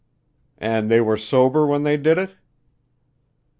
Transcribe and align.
"And 0.57 0.89
they 0.89 0.99
were 0.99 1.15
sober 1.15 1.67
when 1.67 1.83
they 1.83 1.95
did 1.95 2.17
it?" 2.17 2.31